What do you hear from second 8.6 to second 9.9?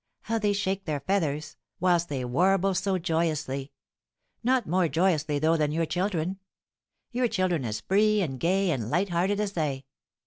and light hearted as they!